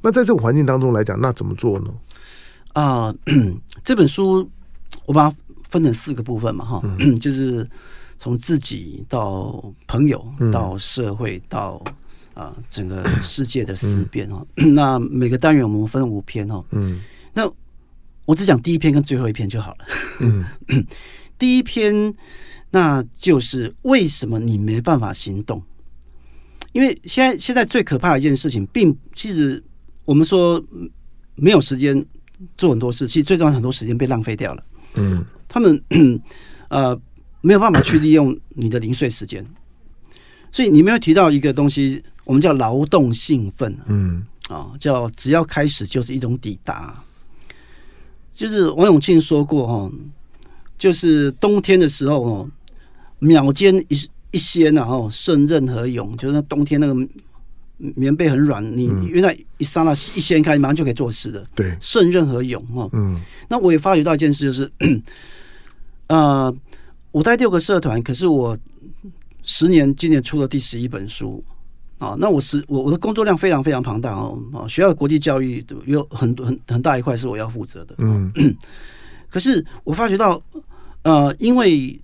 [0.02, 1.94] 那在这个环境当中来讲，那怎么做呢？
[2.74, 3.16] 啊、呃，
[3.86, 4.50] 这本书
[5.06, 5.36] 我把它
[5.70, 7.66] 分成四个部分嘛，哈、嗯， 就是
[8.18, 11.80] 从自己到朋友到社会到
[12.34, 14.44] 啊、呃、整个世界的思辨哈。
[14.58, 17.00] 嗯、 那每个单元我们分五篇哈，嗯，
[17.34, 17.50] 那。
[18.26, 19.86] 我只讲第一篇跟最后一篇就好了。
[20.22, 20.46] 嗯，
[21.38, 22.14] 第一篇
[22.72, 25.62] 那就是为什么你没办法行动？
[26.72, 29.64] 因为现在现在最可怕的一件事情，并其实
[30.06, 30.64] 我们说
[31.36, 32.04] 没有时间
[32.58, 34.64] 做很多事，其实最重要很多时间被浪费掉了。
[34.96, 35.80] 嗯，他们
[36.70, 37.00] 呃
[37.42, 39.46] 没有办法去利用你的零碎时间，
[40.52, 43.78] 所以你没有提到一个东西，我们叫劳动兴奋。
[43.86, 47.04] 嗯，啊，叫只要开始就是一种抵达。
[48.34, 49.92] 就是王永庆说过哈，
[50.78, 52.50] 就是冬天的时候哦，
[53.20, 57.08] 秒间一一掀然后胜任何勇，就是那冬天那个
[57.78, 61.46] 棉被很软，你原来一刹那一掀开，马上就可以做事的。
[61.54, 62.90] 对，胜任何勇哈。
[62.94, 64.72] 嗯，那我也发觉到一件事，就是，
[66.08, 66.56] 呃，
[67.12, 68.58] 我带六个社团，可是我
[69.44, 71.44] 十年今年出了第十一本书。
[72.00, 74.38] 啊，那我是我我的工作量非常非常庞大哦。
[74.52, 77.96] 啊，学校的国际教育有很多很很大一块是我要负责的。
[78.00, 78.30] 嗯，
[79.30, 80.42] 可是我发觉到，
[81.04, 81.98] 呃，因为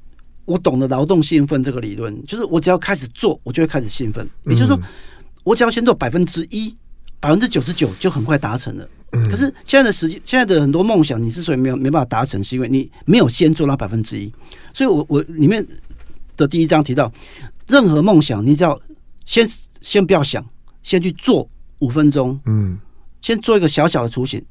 [0.45, 4.25] 我懂得劳动兴奋这个理论，就是我只要开始做，我就会开始兴奋。
[4.45, 4.80] 也就是说，
[5.43, 6.73] 我只要先做百分之一，
[7.19, 8.88] 百分之九十九就很快达成了。
[9.12, 14.32] 可是现在的时间，现在的很多梦想，你之所以没有没办法达成，是因为你没有先做到百分之一。
[14.73, 15.65] 所以我我里面
[16.38, 17.12] 的第一章提到，
[17.67, 18.80] 任何梦想，你只要
[19.25, 19.45] 先。
[19.82, 20.46] 先不要想，
[20.84, 22.39] 先去做五分钟。
[22.46, 22.78] 嗯，
[23.22, 24.44] 先做一个小小的雏形，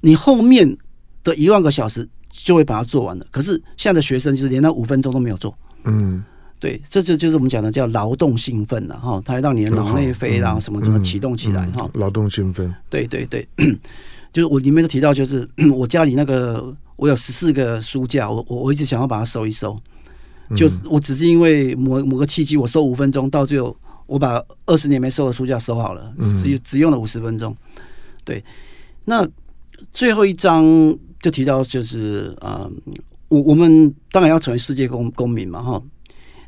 [0.00, 0.76] 你后面
[1.24, 3.26] 的一万个小时就会把它做完了。
[3.30, 5.52] 可是现在的学生就是连那五分钟都没有做。
[5.84, 6.22] 嗯，
[6.58, 11.90] 对，这就就是我们讲的叫劳动兴奋了哈，它会让你的脑内啡然后什么什么启动起来哈。
[11.94, 13.48] 劳动兴奋，对对对，
[14.32, 19.78] 就是我里面都提到，就是 我家里那个我有十四个书架，我我我一直想要把它收一收，
[20.54, 23.76] 就是我只是因为某某个契机，我收五分钟，到最后。
[24.10, 27.56] 我把二十年没收的书架收好了，只只用了五十分钟。
[28.24, 28.44] 对，
[29.04, 29.24] 那
[29.92, 30.64] 最后一章
[31.22, 32.68] 就提到，就是啊，
[33.28, 35.80] 我我们当然要成为世界公公民嘛，哈。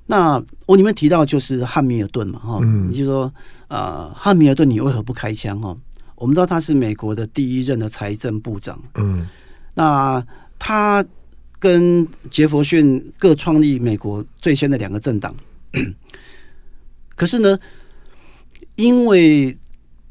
[0.07, 3.33] 那我里面提到就是汉密尔顿嘛，哈，你就说
[3.69, 5.61] 啊，汉密尔顿你为何不开枪？
[5.61, 5.77] 哈，
[6.17, 9.25] 我们知道他是美国的第一任的财政部长，嗯，
[9.75, 10.21] 那
[10.59, 11.05] 他
[11.61, 15.33] 跟杰弗逊各创立美国最先的两个政党。
[17.15, 17.59] 可是呢，
[18.77, 19.57] 因为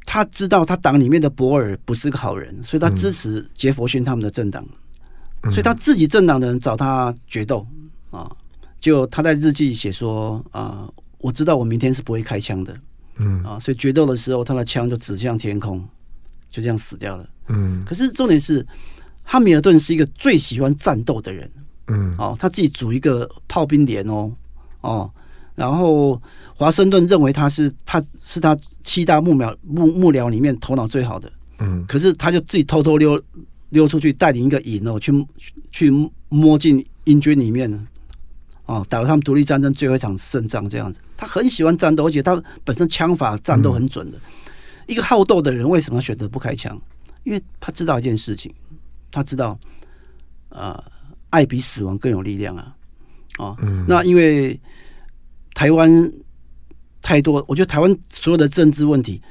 [0.06, 4.66] 他知道他党里面的博尔不是个好人，所以他支持杰佛逊他们的政党，
[5.44, 7.66] 嗯、所以他自己政党的人找他决斗
[8.10, 8.30] 啊。
[8.80, 12.76] 就他在日记写说啊，我知道我明天是不会开枪的，
[13.18, 13.44] 嗯。
[13.44, 15.88] 啊，所以决斗的时候他的枪就指向天空，
[16.50, 17.30] 就这样死掉了。
[17.50, 18.66] 嗯，可是重点是，
[19.24, 21.52] 汉密尔顿是一个最喜欢战斗的人，
[21.88, 22.16] 嗯。
[22.18, 24.32] 哦，他自己组一个炮兵连哦
[24.82, 25.12] 哦，
[25.56, 26.22] 然后
[26.56, 33.22] 华盛顿认为他是他是他七大幕僚幕幕僚里面头脑最好的，嗯，可是他就自己偷偷溜
[33.70, 35.14] 溜出去带领一个营哦去
[35.72, 35.92] 去
[36.30, 37.72] 摸进英军里面
[38.66, 41.00] 哦，打了他们独立战争最后一场胜仗，这样子。
[41.18, 44.18] 他很喜欢战斗，而且他本身枪法战斗很准的。
[44.18, 44.22] 嗯、
[44.88, 46.80] 一个好斗的人，为什么选择不开枪？
[47.24, 48.54] 因为他知道一件事情，
[49.12, 49.60] 他知道，
[50.50, 50.82] 呃，
[51.30, 52.76] 爱比死亡更有力量啊！
[53.38, 54.60] 哦，嗯、那因为
[55.54, 56.12] 台湾
[57.02, 59.22] 太多，我觉得台湾所有的政治问题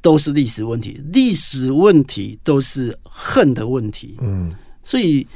[0.00, 4.16] 都是历史问题，历史问题都是恨的问题。
[4.20, 5.26] 嗯，所以。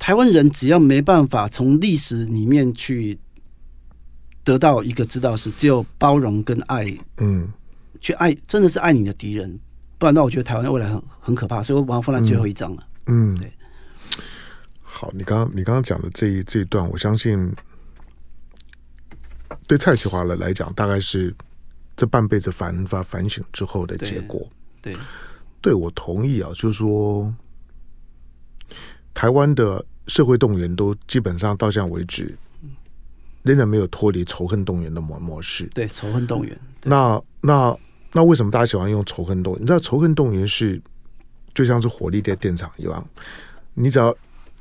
[0.00, 3.18] 台湾人只要没办法从历史里面去
[4.44, 7.48] 得到一个知道是只有包容跟爱，嗯，
[8.00, 9.58] 去爱真的是爱你的敌人，
[9.98, 12.86] 不然那我觉得台湾未来很很可怕，所以我把它放在最后一章了。
[13.08, 13.52] 嗯，对。
[14.80, 17.52] 好，你刚刚你刚刚讲的这一这一段，我相信
[19.68, 21.32] 对蔡启华来来讲，大概是
[21.94, 24.40] 这半辈子反反反省之后的结果。
[24.82, 25.00] 对，对，
[25.60, 27.32] 对我同意啊，就是说。
[29.14, 32.38] 台湾的社会动员都基本上到现在为止，
[33.42, 35.66] 仍然没有脱离仇恨动员的模模式。
[35.74, 36.56] 对，仇恨动员。
[36.84, 37.76] 那那
[38.12, 39.62] 那为什么大家喜欢用仇恨动员？
[39.62, 40.80] 你知道仇恨动员是
[41.52, 43.04] 就像是火力电电厂一样，
[43.74, 44.16] 你只要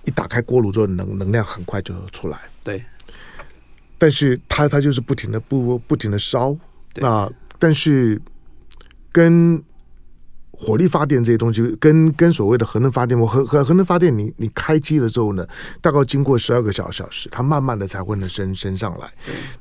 [0.06, 2.40] 一打开锅炉之后，能能量很快就出来。
[2.64, 2.84] 对。
[3.98, 6.56] 但是它它就是不停的不不停的烧。
[6.96, 8.22] 那但是
[9.12, 9.64] 跟。
[10.60, 15.48] 火力发电这些东西，跟跟所谓的核能发电，我核核核能发电你，你你开机了之后呢，
[15.82, 19.08] 大概经过十二个小小时，它慢慢的才会能升升上来。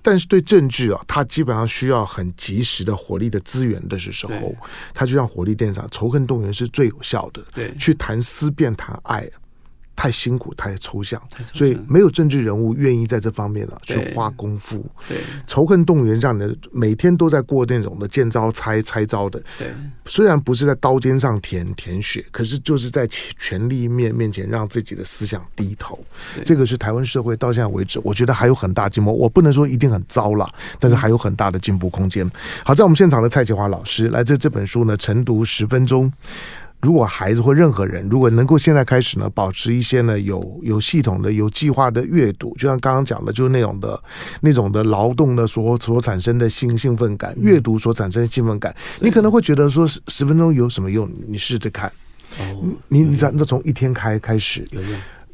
[0.01, 4.57] 但是对政治啊，它基本上需要很及时的火力的资源的时候，
[4.95, 7.45] 它就像火力电厂，仇恨动员是最有效的。
[7.53, 9.31] 对，去谈思辨，谈爱。
[9.97, 11.21] 太辛苦，太抽象，
[11.53, 14.85] 所以没有政治人物愿意在这方面了去花功夫。
[15.09, 19.43] 对，仇恨动员让人每天都在过那种的见招拆拆招的。
[19.59, 19.69] 对，
[20.05, 25.99] 虽然不是在刀尖上舔舔血，可是就是在权力面面前让自己的思想低头。
[26.45, 29.11] 这个是台湾社会到现在为止，我觉得还有很大进步。
[29.11, 30.47] 我不能说一定很糟了，
[30.79, 32.31] 但是还有很大的进步空间。
[32.63, 36.13] 好，在我们现场的蔡启华老师来自这本书呢，晨读十分钟。
[36.83, 44.01] 如果孩子或任何人，如果能够现在开始呢，保持一些呢有有系统的、有计划的阅读，就像刚刚讲的，就是那种的、
[44.41, 51.11] 那种的劳动的所所产生的兴兴奋感，阅读所产生的兴奋感，你可能会觉得说十十分钟有什么用？
[51.27, 51.91] 你试着看，
[52.89, 54.69] 你你知道，那从一天开开始。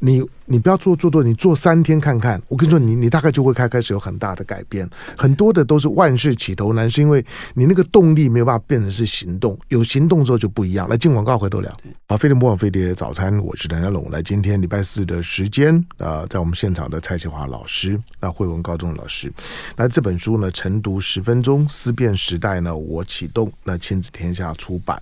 [0.05, 2.41] 你你不要做做多，你做三天看看。
[2.49, 4.87] 我跟你说，你你大概就会开开始有很大的改变。
[5.17, 10.89] 很多的都是万事起头难，是因为你那个动力没有办法变成是行动，有行动之后就不一样。
[10.89, 11.73] 来进广告，回头聊。
[12.09, 14.11] 好，飞碟模仿飞碟早餐，我是梁家龙。
[14.11, 19.31] 来，今天礼拜四的时间啊、呃，在我们现场的蔡启华老师，那惠文高中老师，
[19.77, 23.49] 那这本书呢，晨读十分钟，思辨时代呢，我启动。
[23.63, 25.01] 那亲子天下出版。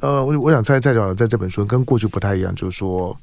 [0.00, 3.18] 呃，我我想蔡蔡老师在这本书跟过去不太一样，就是说。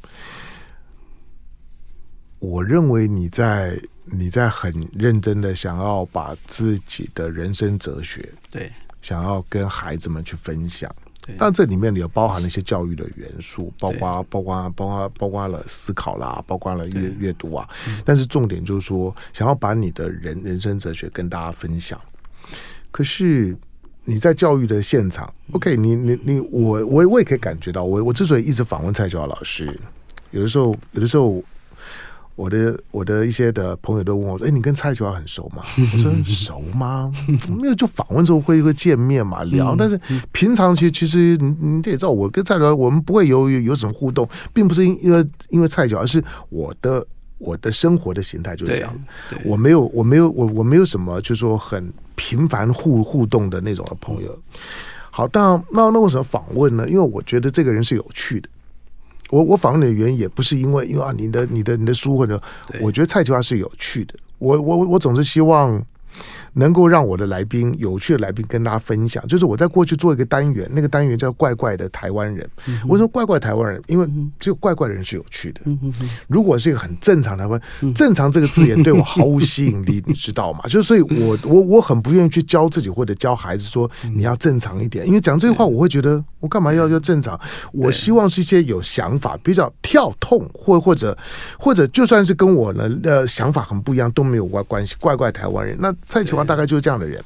[2.41, 10.93] 我认为你在你在很认真的想要把自己的人生哲学，对，想要跟孩子们去分享，
[11.37, 17.69] 但这里面也包含了一些教育的元素，包括包括包括包括了思考啦，包括了阅阅读啊。
[18.03, 22.01] 但是重点就是说，想要把你的人人生哲学跟大家分享。
[22.89, 23.55] 可是
[24.03, 29.79] 你在教育的现场，OK，你你你，我我我也可以感觉到，我我之所以一直访问蔡其华老师，
[30.31, 31.43] 有的时候有的时候。
[32.35, 35.63] 我的我的一些的朋友都问我说：“哎，你跟蔡其华很熟吗？”
[35.93, 37.11] 我说：“熟吗？
[37.59, 39.75] 没有，就访问之后会会见面嘛，聊。
[39.77, 39.99] 但是
[40.31, 47.05] 平常其实其实你你得知道，我跟蔡其华我们不会有有有什么互动，并不是因为因为蔡其华，而是我的
[47.37, 48.93] 我的生活的形态就是这样。
[49.43, 54.35] 我没有我没有我我没有什么就是说很频繁互互动的那种的朋友。
[55.11, 56.87] 好，但那那为什么访问呢？
[56.87, 58.49] 因为我觉得这个人是有趣的。”
[59.31, 62.39] 我我访问你的原因也不是因为因为啊你的你的你的书或者，
[62.81, 64.13] 我觉得蔡其华是有趣的。
[64.37, 65.83] 我我我总是希望
[66.53, 72.47] 能够让我的来宾有趣的来宾跟大家分享，就是我在过去做一个单元，那个单元叫“怪怪的台湾人”。
[72.87, 74.05] 我说“怪怪台湾人”，因为
[74.39, 75.61] 只有怪怪的人是有趣的。
[76.27, 80.61] 如果是一个很正常的台湾，正常这个字眼对我毫无吸引力，你知道吗？
[80.69, 87.39] 就是所以我我我很不愿意去教自己或者教孩子说你要正常一点，因为讲这句话我会觉得我干嘛要要正常？
[87.71, 91.17] 我希望是一些有想法、比较跳痛，或或者
[91.57, 94.95] 或者就算是跟我呢的想法很不一样都没有关关系。
[94.99, 97.23] 怪怪台湾人，那蔡启华大概就是这样的人。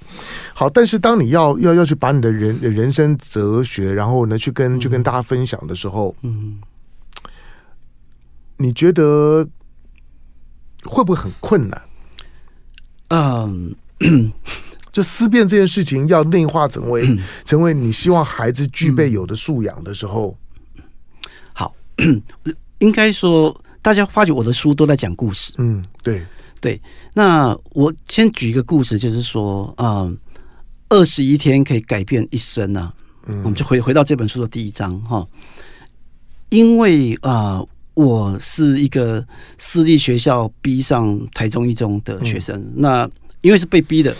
[0.53, 6.59] 好，但是当你要要要去把你的人人生哲学，然后呢去跟去跟大家分享的时候，嗯，
[8.57, 9.47] 你觉得
[10.83, 11.81] 会不会很困难？
[13.09, 13.75] 嗯，
[14.91, 20.37] 就思辨这件事情要内化成为成为你希望孩子具备有的素养的时候，
[21.53, 21.75] 好，
[22.79, 26.25] 应该说大家发觉我的书都在讲故事，嗯，对。
[26.65, 26.81] 对，
[27.13, 30.17] 那我先举一个故事，就是说，嗯，
[30.89, 32.93] 二十一天可以改变一生呢、啊。
[33.27, 35.23] 嗯，我们就回回到这本书的第一章哈。
[36.49, 39.23] 因为啊、呃，我是一个
[39.59, 43.07] 私立学校逼上台中一中的学生，嗯、那
[43.41, 44.11] 因为是被逼的，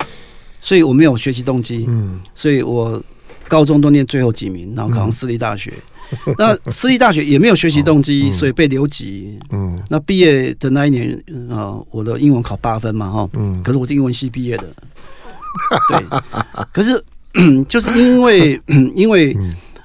[0.61, 1.85] 所以我没有学习动机。
[1.87, 3.03] 嗯，所以我
[3.47, 5.73] 高中都念最后几名，然后考上私立大学。
[5.75, 5.94] 嗯
[6.37, 9.37] 那私立大学也没有学习动机，所以被留级。
[9.51, 11.11] 嗯，那毕业的那一年
[11.49, 14.63] 啊，我的英文考八分嘛，哈，嗯，可是我是英文系毕业的，
[15.89, 16.05] 对，
[16.71, 17.03] 可是
[17.67, 18.59] 就是因为
[18.95, 19.35] 因为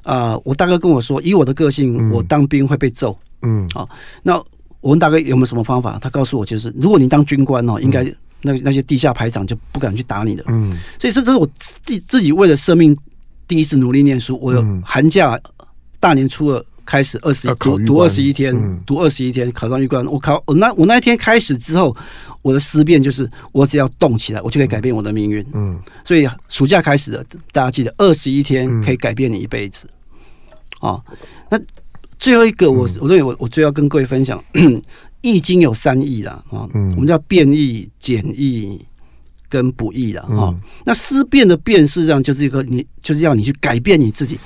[0.02, 3.88] 啊，我大哥跟我说，以我的个性，我当兵会被揍，嗯，好，
[4.22, 4.36] 那
[4.80, 5.98] 我问大哥有没有什么方法？
[6.00, 8.04] 他告诉我，就是如果你当军官哦，应该
[8.42, 12.96] 那那些地下排长就不敢去打你的，嗯，所以这这是我自己自己为了生命
[13.46, 15.38] 第一次努力念书，我有寒假。
[16.00, 20.04] 大年初二开始二十一读读二十一天，嗯、读二十一天考上预官。
[20.06, 21.94] 我考我那我那一天开始之后，
[22.42, 25.46] 我的思辨就是我只要动起来，我就可以改变我的命运。
[25.52, 29.86] 嗯，所以暑假开始的，大家记得二十一天可以改变你一辈子。
[30.80, 31.16] 啊、嗯，
[31.50, 31.60] 那
[32.18, 34.42] 最后一个我，我我认为我我最要跟各位分享，
[35.20, 38.84] 《易经》有三易啦啊，嗯、我们叫变易、简易
[39.48, 40.22] 跟不易啦。
[40.22, 40.60] 啊、嗯。
[40.84, 44.40] 那思辨的辨实际上就是一个你就是要你去改变你自己。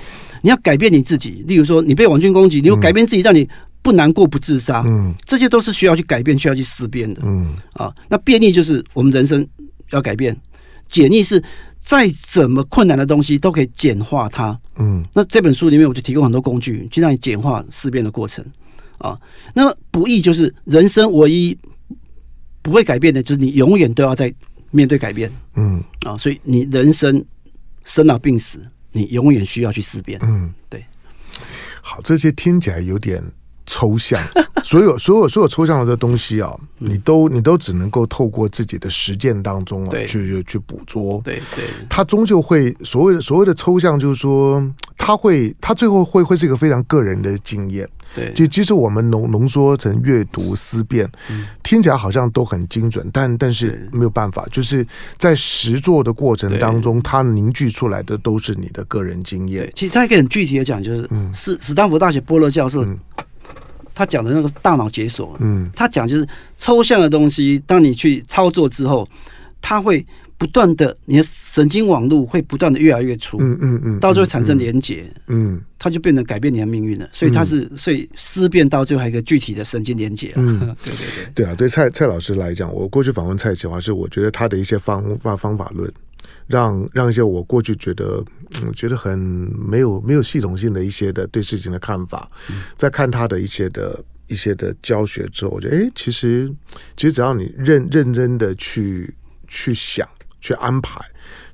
[0.44, 3.48] 你要改变你自己，例如说你被网军攻击，你要改变自己，让你
[3.80, 7.90] 不难过、不自杀，嗯，这些都是需要去改变、需要去思辨的，嗯啊。
[8.10, 9.46] 那变逆就是我们人生
[9.92, 10.38] 要改变，
[10.86, 11.42] 简易是
[11.80, 15.02] 再怎么困难的东西都可以简化它，嗯。
[15.14, 18.44] 那这本书里面我就提供很多工具，去让你简化思辨的过程
[18.98, 19.18] 啊。
[19.54, 21.56] 那么不易就是人生唯一
[22.60, 24.30] 不会改变的，就是你永远都要在
[24.70, 26.18] 面对改变，嗯啊。
[26.18, 27.24] 所以你人生
[27.84, 28.60] 生老病死。
[28.94, 30.18] 你永远需要去思辨。
[30.22, 30.84] 嗯，对。
[31.82, 33.22] 好，这些听起来有点
[33.66, 34.20] 抽象。
[34.64, 41.20] 所有、所有、所有抽象的东西啊，你都、你都只能够透过自己的实践当中啊，去、去捕捉。
[41.22, 41.64] 对对。
[41.88, 47.86] 它终究会所谓的、所谓的抽象，就是说，它会、它最后会会是一个非常个人的经验。
[48.14, 54.86] 对，就即使我们浓浓缩成阅读思辨，嗯、听起来好像都很精准，但但是没有办法，就是
[55.18, 59.70] 在实作的过程当中，它凝聚出来的都是你的个人经验。
[59.74, 62.86] 其实他一个很具体的讲，就是是史丹佛大学波勒教授，
[63.94, 66.26] 他讲的那个大脑解锁，嗯，他讲就是
[66.56, 69.08] 抽象的东西，当你去操作之后，
[69.60, 70.04] 它会。
[70.36, 77.08] 不断的，你的神经网络会不断的越来越粗，嗯嗯嗯，到最后产生连结，嗯，它就变得改变你的命运了。
[77.12, 80.32] 所以它是，所以思辨到最后还有一个具体的神经连结。
[80.34, 85.90] 嗯， 对对对，对啊，对蔡蔡老师来讲，我过去访问蔡启华，是我觉得他的一些方法方法论，
[86.46, 88.24] 让让一些我过去觉得
[88.62, 92.30] 嗯觉得很没有没有系统性的一些的对事情的看法，
[92.76, 96.52] 在看他的一些的一些的教学之后，我觉得哎，其实
[96.96, 99.14] 其实只要你认认真的去
[99.48, 100.08] 去想。
[100.40, 101.00] 去安排，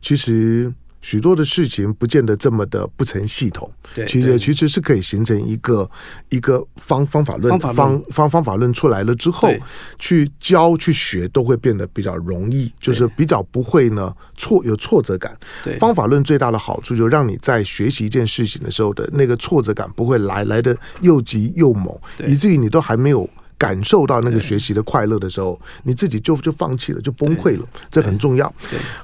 [0.03, 3.71] 其实许多的事情不见得这么的不成系统。
[3.95, 5.89] 对，其实其实是可以形成一个
[6.29, 9.51] 一个方方法论方方方法论出来了之后，
[9.99, 15.37] 去教去学都会变得比较容易，就是比较不会呢挫有挫折感。
[15.79, 21.95] 方法论最大的好处就是让你在学习一件事情的时候的那个挫折感不会来来的又急又猛，
[22.27, 23.29] 以至于你都还没有。
[23.61, 28.51] 感受到那个学习的快乐的时候，你自己就就放弃了，就崩溃了，这很重要。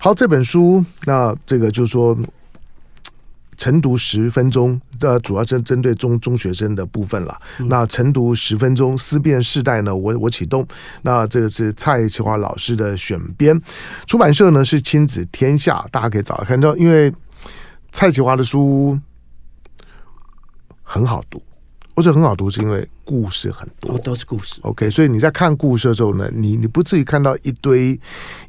[0.01, 2.17] 好，这本书那这个就是说
[3.59, 7.39] 晨读十分钟，呃，主要是针对中中学生的部分了。
[7.69, 10.67] 那晨读十分钟，思辨世代呢，我我启动。
[11.03, 13.61] 那这个是蔡启华老师的选编，
[14.07, 16.75] 出版社呢是亲子天下，大家可以找来看到。
[16.79, 17.13] 因为
[17.93, 18.99] 蔡启华的书
[20.83, 21.43] 很好读，
[21.95, 22.89] 我说很好读是因为。
[23.07, 24.57] 故事很多，哦，都是故事。
[24.63, 27.99] OK，所以你在看故事的时候呢，你你不至于看到一堆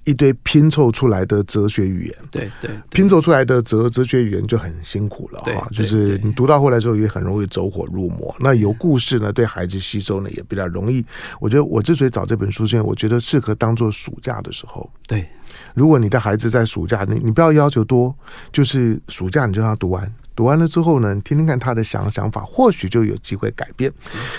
[0.03, 5.67] 一堆拼凑出来的哲学语言，对对，拼凑出来的哲哲学语言就很辛苦了哈。
[5.71, 8.35] 就是你读到后来之后也很容易走火入魔。
[8.39, 11.05] 那有故事呢，对孩子吸收呢也比较容易。
[11.39, 14.89] 我觉得我之所以找这本书，是因为我觉得适合当做暑假的时候。
[15.05, 15.29] 对，
[15.73, 18.13] 如果你的孩子在暑假，你你不要要求多，
[18.51, 20.11] 就是暑假你就让他读完。
[20.35, 23.91] 读完了之后呢，听听看他的想想法，或许就有机会改变。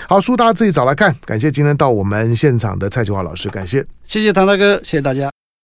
[0.08, 1.14] 好，书大家自己找来看。
[1.24, 5.37] 感谢今天到我们现场的蔡启华老师，感谢，谢谢唐大哥，谢谢大家。